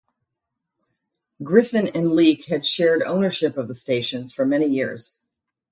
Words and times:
Griffin 1.43 1.85
and 1.89 2.13
Leake 2.13 2.45
had 2.45 2.65
shared 2.65 3.03
ownership 3.03 3.55
of 3.55 3.67
the 3.67 3.75
stations 3.75 4.33
for 4.33 4.47
many 4.47 4.65
years. 4.65 5.13